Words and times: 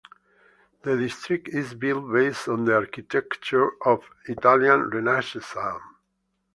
The 0.81 0.97
district 0.97 1.49
is 1.49 1.75
built 1.75 2.11
based 2.11 2.47
on 2.47 2.65
the 2.65 2.73
architecture 2.73 3.69
of 3.85 4.03
the 4.25 4.31
Italian 4.33 4.89
Renaissance. 4.89 5.83